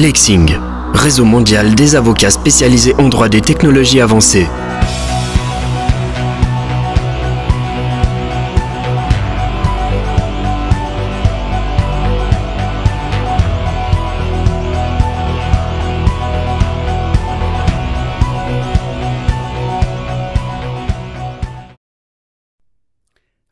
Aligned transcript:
Lexing, 0.00 0.56
réseau 0.94 1.24
mondial 1.24 1.74
des 1.74 1.96
avocats 1.96 2.30
spécialisés 2.30 2.94
en 2.98 3.08
droit 3.08 3.28
des 3.28 3.40
technologies 3.40 4.00
avancées. 4.00 4.46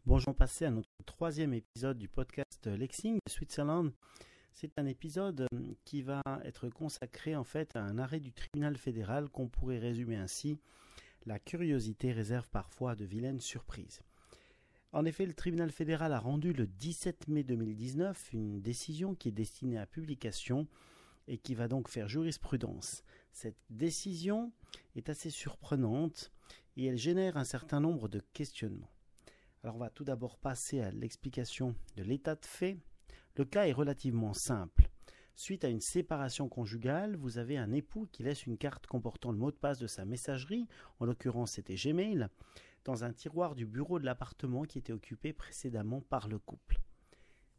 Bonjour, 0.05 0.33
on 0.39 0.65
à 0.65 0.71
notre 0.71 0.89
troisième 1.07 1.55
épisode 1.55 1.99
du 1.99 2.07
podcast 2.07 2.67
Lexing 2.67 3.17
de 3.17 3.33
Switzerland. 3.33 3.91
C'est 4.59 4.79
un 4.79 4.87
épisode 4.87 5.47
euh, 5.53 5.75
qui 5.85 6.01
va 6.01 6.23
être 6.43 6.71
consacré 6.71 7.37
en 7.37 7.45
fait 7.45 7.77
à 7.77 7.83
un 7.83 7.99
arrêt 7.99 8.21
du 8.21 8.33
tribunal 8.33 8.79
fédéral 8.79 9.29
qu'on 9.29 9.49
pourrait 9.49 9.79
résumer 9.79 10.17
ainsi 10.17 10.59
La 11.27 11.39
curiosité 11.39 12.11
réserve 12.11 12.49
parfois 12.49 12.97
de 12.97 13.05
vilaines 13.05 13.43
surprises. 13.43 14.01
En 14.93 15.05
effet, 15.05 15.27
le 15.27 15.35
tribunal 15.35 15.71
fédéral 15.71 16.15
a 16.15 16.19
rendu 16.19 16.55
le 16.55 16.67
17 16.67 17.29
mai 17.29 17.43
2019 17.43 18.33
une 18.33 18.63
décision 18.63 19.15
qui 19.15 19.29
est 19.29 19.33
destinée 19.33 19.77
à 19.77 19.85
publication 19.85 20.67
et 21.29 21.37
qui 21.37 21.55
va 21.55 21.69
donc 21.69 21.91
faire 21.91 22.09
jurisprudence. 22.09 23.05
Cette 23.33 23.61
décision 23.69 24.55
est 24.95 25.11
assez 25.11 25.29
surprenante 25.29 26.33
et 26.79 26.87
elle 26.87 26.97
génère 26.97 27.37
un 27.37 27.45
certain 27.45 27.81
nombre 27.81 28.09
de 28.09 28.21
questionnements. 28.33 28.91
Alors 29.63 29.77
on 29.77 29.81
va 29.81 29.91
tout 29.91 30.05
d'abord 30.05 30.39
passer 30.39 30.81
à 30.81 30.91
l'explication 30.93 31.75
de 31.97 32.05
l'état 32.05 32.37
de 32.37 32.47
fait 32.47 32.79
le 33.39 33.45
cas 33.45 33.67
est 33.67 33.73
relativement 33.73 34.33
simple. 34.33 34.89
Suite 35.35 35.65
à 35.65 35.69
une 35.69 35.83
séparation 35.83 36.49
conjugale, 36.49 37.17
vous 37.17 37.37
avez 37.37 37.59
un 37.59 37.73
époux 37.73 38.09
qui 38.11 38.23
laisse 38.23 38.47
une 38.47 38.57
carte 38.57 38.87
comportant 38.87 39.33
le 39.33 39.39
mot 39.39 39.51
de 39.51 39.57
passe 39.57 39.79
de 39.79 39.87
sa 39.87 40.07
messagerie, 40.07 40.67
en 40.99 41.05
l'occurrence 41.05 41.53
c'était 41.53 41.75
Gmail, 41.75 42.29
dans 42.85 43.05
un 43.05 43.13
tiroir 43.13 43.55
du 43.55 43.67
bureau 43.67 43.99
de 43.99 44.07
l'appartement 44.07 44.63
qui 44.65 44.79
était 44.79 44.95
occupé 44.95 45.35
précédemment 45.35 46.01
par 46.01 46.29
le 46.29 46.39
couple. 46.39 46.81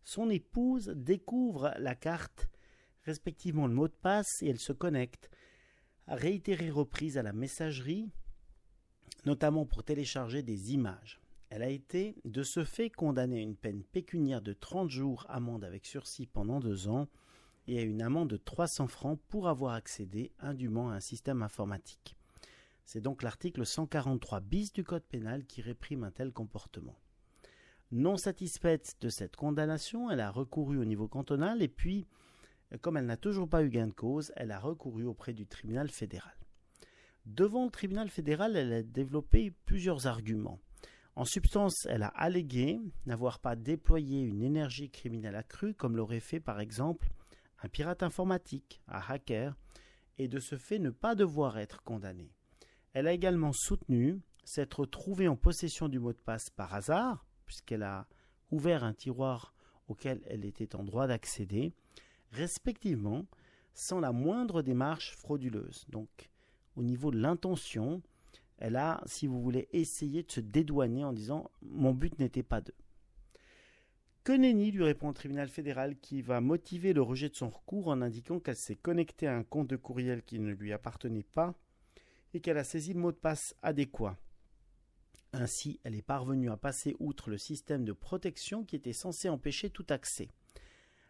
Son 0.04 0.30
épouse 0.30 0.88
découvre 0.96 1.74
la 1.78 1.94
carte, 1.94 2.48
respectivement 3.04 3.68
le 3.68 3.74
mot 3.76 3.88
de 3.88 3.94
passe, 3.94 4.42
et 4.42 4.48
elle 4.48 4.60
se 4.60 4.74
connecte, 4.74 5.30
à 6.08 6.16
réitérer 6.16 6.72
reprise 6.72 7.18
à 7.18 7.24
la 7.24 7.34
messagerie, 7.34 8.10
notamment 9.26 9.66
pour 9.66 9.84
télécharger 9.84 10.42
des 10.42 10.74
images. 10.74 11.20
Elle 11.50 11.64
a 11.64 11.70
été, 11.70 12.16
de 12.26 12.44
ce 12.44 12.66
fait, 12.66 12.90
condamnée 12.90 13.40
à 13.40 13.44
une 13.44 13.56
peine 13.56 13.84
pécuniaire 13.84 14.42
de 14.42 14.54
30 14.54 14.90
jours 14.90 15.26
amende 15.30 15.64
avec 15.64 15.86
sursis 15.86 16.26
pendant 16.26 16.60
deux 16.60 16.90
ans 16.90 17.08
et 17.68 17.80
à 17.80 17.84
une 17.84 18.02
amende 18.02 18.30
de 18.30 18.38
300 18.38 18.88
francs 18.88 19.20
pour 19.30 19.48
avoir 19.48 19.74
accédé 19.74 20.32
indûment 20.40 20.90
à 20.90 20.96
un 20.96 21.00
système 21.00 21.42
informatique. 21.42 22.18
C'est 22.84 23.02
donc 23.02 23.24
l'article 23.24 23.66
143 23.66 24.40
bis 24.42 24.72
du 24.72 24.84
Code 24.84 25.04
pénal 25.04 25.46
qui 25.46 25.62
réprime 25.62 26.04
un 26.04 26.12
tel 26.12 26.32
comportement. 26.32 26.98
Non 27.92 28.18
satisfaite 28.18 28.98
de 29.00 29.08
cette 29.08 29.38
condamnation, 29.38 30.12
elle 30.12 30.20
a 30.20 30.32
recouru 30.32 30.78
au 30.78 30.86
niveau 30.86 31.08
cantonal 31.08 31.62
et 31.62 31.70
puis, 31.70 32.06
comme 32.82 32.98
elle 32.98 33.06
n'a 33.06 33.18
toujours 33.18 33.48
pas 33.48 33.64
eu 33.64 33.70
gain 33.70 33.88
de 33.88 33.94
cause, 33.94 34.34
elle 34.36 34.52
a 34.52 34.60
recouru 34.60 35.06
auprès 35.06 35.34
du 35.34 35.48
tribunal 35.48 35.90
fédéral. 35.90 36.36
Devant 37.26 37.66
le 37.66 37.72
tribunal 37.72 38.10
fédéral, 38.10 38.58
elle 38.58 38.74
a 38.74 38.84
développé 38.84 39.52
plusieurs 39.66 40.08
arguments. 40.08 40.60
En 41.18 41.26
substance, 41.26 41.88
elle 41.90 42.04
a 42.04 42.10
allégué 42.10 42.80
n'avoir 43.08 43.40
pas 43.40 43.56
déployé 43.56 44.22
une 44.22 44.44
énergie 44.44 44.92
criminelle 44.92 45.36
accrue 45.36 45.74
comme 45.74 45.98
l'aurait 45.98 46.20
fait 46.20 46.40
par 46.40 46.60
exemple 46.60 47.10
un 47.64 47.70
pirate 47.70 48.04
informatique, 48.04 48.84
un 48.88 49.00
hacker, 49.00 49.58
et 50.20 50.28
de 50.28 50.40
ce 50.40 50.58
fait 50.58 50.78
ne 50.78 50.92
pas 50.92 51.16
devoir 51.16 51.58
être 51.58 51.82
condamnée. 51.82 52.36
Elle 52.94 53.08
a 53.08 53.14
également 53.14 53.52
soutenu 53.52 54.22
s'être 54.44 54.86
trouvée 54.86 55.28
en 55.28 55.36
possession 55.36 55.90
du 55.90 55.98
mot 55.98 56.14
de 56.14 56.20
passe 56.20 56.52
par 56.52 56.76
hasard, 56.76 57.26
puisqu'elle 57.48 57.82
a 57.82 58.08
ouvert 58.52 58.84
un 58.84 58.94
tiroir 58.94 59.56
auquel 59.88 60.22
elle 60.28 60.46
était 60.46 60.76
en 60.76 60.84
droit 60.84 61.08
d'accéder, 61.08 61.74
respectivement 62.30 63.26
sans 63.74 64.00
la 64.00 64.12
moindre 64.12 64.62
démarche 64.62 65.16
frauduleuse. 65.16 65.84
Donc, 65.90 66.30
au 66.76 66.84
niveau 66.84 67.10
de 67.10 67.18
l'intention, 67.18 68.04
elle 68.58 68.76
a, 68.76 69.02
si 69.06 69.28
vous 69.28 69.42
voulez, 69.42 69.68
essayé 69.72 70.24
de 70.24 70.32
se 70.32 70.40
dédouaner 70.40 71.04
en 71.04 71.14
disant 71.14 71.52
mon 71.62 71.94
but 71.94 72.18
n'était 72.20 72.44
pas 72.44 72.62
de. 72.62 72.74
Que 74.24 74.34
nenni, 74.34 74.72
lui 74.72 74.84
répond 74.84 75.08
le 75.08 75.14
tribunal 75.14 75.48
fédéral 75.48 75.98
qui 76.00 76.22
va 76.22 76.42
motiver 76.42 76.92
le 76.92 77.02
rejet 77.02 77.30
de 77.30 77.36
son 77.36 77.50
recours 77.50 77.88
en 77.88 78.02
indiquant 78.02 78.40
qu'elle 78.40 78.58
s'est 78.58 78.76
connectée 78.76 79.28
à 79.28 79.36
un 79.36 79.44
compte 79.44 79.70
de 79.70 79.78
courriel 79.78 80.22
qui 80.24 80.40
ne 80.40 80.52
lui 80.52 80.74
appartenait 80.74 81.24
pas 81.24 81.56
et 82.34 82.42
qu'elle 82.42 82.58
a 82.58 82.66
saisi 82.66 82.94
le 82.94 83.00
mot 83.00 83.12
de 83.12 83.18
passe 83.18 83.56
adéquat. 83.62 84.18
Ainsi, 85.34 85.80
elle 85.84 85.96
est 85.96 86.02
parvenue 86.02 86.50
à 86.50 86.58
passer 86.58 86.96
outre 87.00 87.30
le 87.30 87.38
système 87.38 87.86
de 87.86 87.94
protection 87.94 88.66
qui 88.66 88.76
était 88.76 88.92
censé 88.92 89.30
empêcher 89.30 89.70
tout 89.70 89.86
accès. 89.90 90.28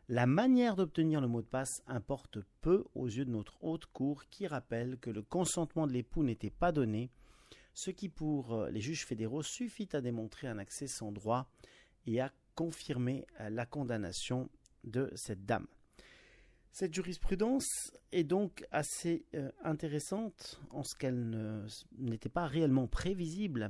La 0.09 0.25
manière 0.25 0.75
d'obtenir 0.75 1.19
le 1.19 1.27
mot 1.27 1.41
de 1.41 1.47
passe 1.47 1.83
importe 1.87 2.39
peu 2.61 2.85
aux 2.93 3.07
yeux 3.07 3.25
de 3.25 3.31
notre 3.31 3.57
haute 3.63 3.87
cour 3.87 4.25
qui 4.29 4.47
rappelle 4.47 4.97
que 4.99 5.09
le 5.09 5.21
consentement 5.21 5.87
de 5.87 5.93
l'époux 5.93 6.23
n'était 6.23 6.49
pas 6.49 6.71
donné 6.71 7.09
ce 7.77 7.91
qui 7.91 8.09
pour 8.09 8.53
euh, 8.53 8.71
les 8.71 8.81
juges 8.81 9.05
fédéraux 9.05 9.43
suffit 9.43 9.87
à 9.93 10.01
démontrer 10.01 10.47
un 10.47 10.57
accès 10.57 10.87
sans 10.87 11.11
droit 11.11 11.47
et 12.07 12.19
à 12.19 12.33
confirmer 12.55 13.27
euh, 13.39 13.51
la 13.51 13.67
condamnation 13.67 14.49
de 14.83 15.11
cette 15.13 15.45
dame. 15.45 15.67
Cette 16.71 16.95
jurisprudence 16.95 17.91
est 18.11 18.23
donc 18.23 18.65
assez 18.71 19.27
euh, 19.35 19.51
intéressante 19.63 20.59
en 20.71 20.83
ce 20.83 20.95
qu'elle 20.95 21.67
n'était 21.99 22.29
pas 22.29 22.47
réellement 22.47 22.87
prévisible 22.87 23.69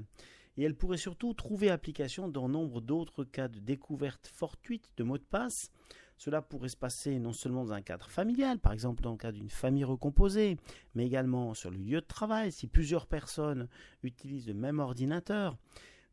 et 0.55 0.63
elle 0.63 0.75
pourrait 0.75 0.95
surtout 0.95 1.33
trouver 1.33 1.69
application 1.69 2.29
dans 2.29 2.47
nombre 2.47 2.79
d'autres 2.79 3.25
cas 3.25 3.49
de 3.49 3.59
découverte 3.59 4.27
fortuite 4.27 4.89
de 4.95 5.03
mots 5.03 5.17
de 5.17 5.23
passe 5.23 5.69
cela 6.17 6.41
pourrait 6.41 6.69
se 6.69 6.77
passer 6.77 7.19
non 7.19 7.33
seulement 7.33 7.63
dans 7.65 7.73
un 7.73 7.81
cadre 7.81 8.09
familial, 8.09 8.59
par 8.59 8.73
exemple 8.73 9.03
dans 9.03 9.11
le 9.11 9.17
cas 9.17 9.31
d'une 9.31 9.49
famille 9.49 9.83
recomposée, 9.83 10.57
mais 10.95 11.05
également 11.05 11.53
sur 11.53 11.71
le 11.71 11.77
lieu 11.77 12.01
de 12.01 12.05
travail, 12.05 12.51
si 12.51 12.67
plusieurs 12.67 13.07
personnes 13.07 13.67
utilisent 14.03 14.47
le 14.47 14.53
même 14.53 14.79
ordinateur. 14.79 15.57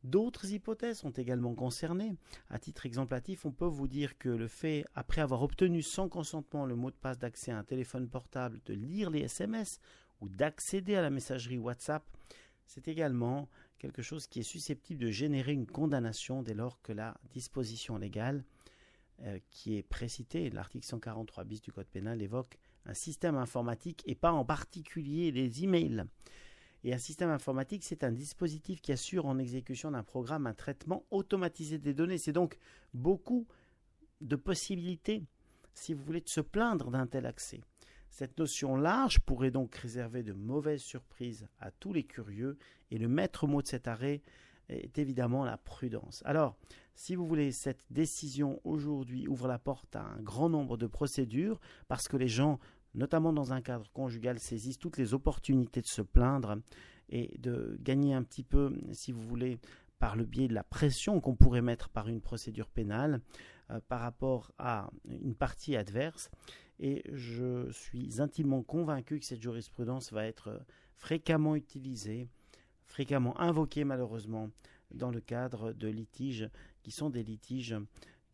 D'autres 0.05 0.53
hypothèses 0.53 0.99
sont 0.99 1.13
également 1.13 1.55
concernées. 1.55 2.15
À 2.51 2.59
titre 2.59 2.85
exemplatif, 2.85 3.47
on 3.47 3.53
peut 3.53 3.65
vous 3.65 3.89
dire 3.89 4.19
que 4.19 4.29
le 4.29 4.49
fait, 4.49 4.85
après 4.95 5.23
avoir 5.23 5.43
obtenu 5.43 5.81
sans 5.81 6.11
consentement 6.11 6.67
le 6.67 6.77
mot 6.77 6.91
de 6.91 6.97
passe 6.97 7.19
d'accès 7.19 7.53
à 7.53 7.59
un 7.59 7.65
téléphone 7.65 8.11
portable, 8.11 8.61
de 8.67 8.75
lire 8.75 9.09
les 9.09 9.21
SMS 9.21 9.81
ou 10.21 10.29
d'accéder 10.29 10.95
à 10.95 11.01
la 11.01 11.09
messagerie 11.09 11.57
WhatsApp, 11.57 12.05
c'est 12.67 12.87
également 12.87 13.49
quelque 13.79 14.03
chose 14.03 14.27
qui 14.27 14.41
est 14.41 14.43
susceptible 14.43 15.01
de 15.01 15.11
générer 15.11 15.53
une 15.53 15.67
condamnation 15.67 16.43
dès 16.43 16.55
lors 16.55 16.83
que 16.83 16.93
la 16.93 17.17
disposition 17.31 17.97
légale 17.97 18.45
euh, 19.23 19.39
qui 19.51 19.77
est 19.77 19.83
précité, 19.83 20.51
l'article 20.51 20.87
143 20.87 21.45
bis 21.45 21.63
du 21.63 21.73
Code 21.73 21.87
pénal 21.87 22.21
évoque 22.21 22.59
un 22.87 22.95
système 22.95 23.37
informatique 23.37 24.03
et 24.07 24.15
pas 24.15 24.33
en 24.33 24.45
particulier 24.45 25.31
les 25.31 25.65
emails. 25.65 26.05
Et 26.83 26.93
un 26.93 26.99
système 26.99 27.31
informatique, 27.31 27.85
c'est 27.85 28.05
un 28.05 28.13
dispositif 28.13 28.83
qui 28.83 28.93
assure 28.93 29.25
en 29.27 29.39
exécution 29.39 29.93
d'un 29.93 30.03
programme 30.03 30.47
un 30.47 30.53
traitement 30.53 31.07
automatisé 31.11 31.79
des 31.79 31.95
données. 31.95 32.19
C'est 32.19 32.33
donc 32.33 32.59
beaucoup 32.93 33.47
de 34.21 34.37
possibilités, 34.37 35.23
si 35.73 35.95
vous 35.95 36.05
voulez, 36.05 36.21
de 36.21 36.29
se 36.29 36.43
plaindre 36.43 36.91
d'un 36.91 37.07
tel 37.07 37.25
accès. 37.25 37.61
Cette 38.11 38.39
notion 38.39 38.77
large 38.77 39.19
pourrait 39.21 39.51
donc 39.51 39.75
réserver 39.75 40.23
de 40.23 40.33
mauvaises 40.33 40.83
surprises 40.83 41.49
à 41.59 41.71
tous 41.71 41.93
les 41.93 42.05
curieux, 42.05 42.59
et 42.91 42.99
le 42.99 43.09
maître 43.09 43.47
mot 43.47 43.63
de 43.63 43.67
cet 43.67 43.89
arrêt 43.89 44.23
est 44.69 44.99
évidemment 44.99 45.45
la 45.45 45.57
prudence. 45.57 46.23
Alors, 46.25 46.57
si 46.95 47.15
vous 47.15 47.27
voulez, 47.27 47.53
cette 47.53 47.85
décision 47.91 48.61
aujourd'hui 48.65 49.27
ouvre 49.27 49.49
la 49.49 49.59
porte 49.59 49.97
à 49.97 50.03
un 50.03 50.21
grand 50.21 50.49
nombre 50.49 50.77
de 50.77 50.87
procédures 50.87 51.61
parce 51.89 52.09
que 52.09 52.17
les 52.17 52.29
gens, 52.29 52.59
notamment 52.95 53.33
dans 53.33 53.53
un 53.53 53.61
cadre 53.61 53.91
conjugal, 53.93 54.39
saisissent 54.39 54.79
toutes 54.79 54.99
les 54.99 55.13
opportunités 55.13 55.81
de 55.81 55.87
se 55.87 56.03
plaindre 56.03 56.57
et 57.09 57.37
de 57.39 57.77
gagner 57.81 58.15
un 58.15 58.23
petit 58.23 58.45
peu, 58.45 58.73
si 58.93 59.13
vous 59.13 59.23
voulez, 59.23 59.59
par 59.99 60.17
le 60.17 60.25
biais 60.25 60.49
de 60.49 60.55
la 60.55 60.65
pression 60.65 61.21
qu'on 61.21 61.35
pourrait 61.35 61.63
mettre 61.63 61.89
par 61.89 62.09
une 62.09 62.21
procédure 62.21 62.69
pénale 62.69 63.21
euh, 63.71 63.81
par 63.89 64.01
rapport 64.01 64.53
à 64.59 64.91
une 65.09 65.35
partie 65.35 65.77
adverse. 65.77 66.31
Et 66.79 67.03
je 67.13 67.71
suis 67.71 68.21
intimement 68.21 68.63
convaincu 68.63 69.19
que 69.19 69.25
cette 69.25 69.41
jurisprudence 69.41 70.13
va 70.13 70.27
être 70.27 70.61
fréquemment 70.95 71.57
utilisée, 71.57 72.29
fréquemment 72.87 73.39
invoquée 73.41 73.85
malheureusement 73.85 74.51
dans 74.93 75.11
le 75.11 75.21
cadre 75.21 75.73
de 75.73 75.89
litiges 75.89 76.49
qui 76.83 76.91
sont 76.91 77.11
des 77.11 77.23
litiges 77.23 77.77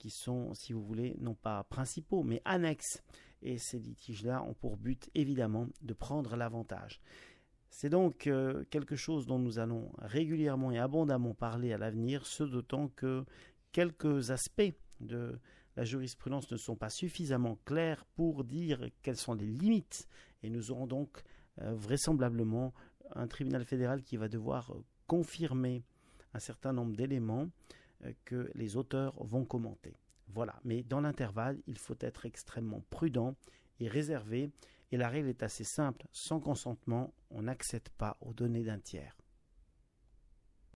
qui 0.00 0.11
sont, 0.11 0.55
si 0.55 0.73
vous 0.73 0.82
voulez, 0.82 1.14
non 1.20 1.35
pas 1.35 1.62
principaux, 1.64 2.23
mais 2.23 2.41
annexes. 2.44 3.02
Et 3.43 3.58
ces 3.58 3.79
litiges-là 3.79 4.43
ont 4.43 4.55
pour 4.55 4.76
but, 4.76 5.11
évidemment, 5.14 5.69
de 5.82 5.94
prendre 5.94 6.37
l'avantage. 6.37 7.00
C'est 7.69 7.91
donc 7.91 8.26
euh, 8.26 8.64
quelque 8.70 8.97
chose 8.97 9.26
dont 9.26 9.38
nous 9.38 9.58
allons 9.58 9.93
régulièrement 9.99 10.73
et 10.73 10.79
abondamment 10.79 11.35
parler 11.35 11.73
à 11.73 11.79
l'avenir, 11.79 12.26
ce 12.26 12.43
d'autant 12.43 12.88
que 12.88 13.25
quelques 13.73 14.31
aspects 14.31 14.75
de 15.00 15.38
la 15.76 15.85
jurisprudence 15.85 16.50
ne 16.50 16.56
sont 16.56 16.76
pas 16.76 16.91
suffisamment 16.91 17.58
claires 17.64 18.05
pour 18.17 18.44
dire 18.44 18.88
quelles 19.02 19.17
sont 19.17 19.35
les 19.35 19.47
limites. 19.47 20.08
Et 20.43 20.50
nous 20.50 20.70
aurons 20.70 20.87
donc 20.87 21.23
vraisemblablement 21.58 22.73
un 23.14 23.26
tribunal 23.26 23.64
fédéral 23.64 24.02
qui 24.02 24.17
va 24.17 24.29
devoir 24.29 24.73
confirmer 25.06 25.82
un 26.35 26.38
certain 26.38 26.73
nombre 26.73 26.94
d'éléments 26.94 27.49
euh, 28.05 28.12
que 28.25 28.50
les 28.55 28.76
auteurs 28.76 29.14
vont 29.25 29.44
commenter. 29.44 29.97
Voilà, 30.29 30.61
mais 30.64 30.82
dans 30.82 31.00
l'intervalle, 31.00 31.58
il 31.67 31.79
faut 31.79 31.97
être 32.00 32.26
extrêmement 32.26 32.85
prudent 32.91 33.35
et 33.81 33.88
réservé, 33.88 34.50
et 34.93 34.97
la 34.97 35.08
règle 35.08 35.29
est 35.29 35.43
assez 35.43 35.64
simple, 35.64 36.06
sans 36.12 36.38
consentement, 36.38 37.12
on 37.31 37.43
n'accède 37.43 37.88
pas 37.99 38.17
aux 38.20 38.32
données 38.32 38.62
d'un 38.62 38.79
tiers. 38.79 39.17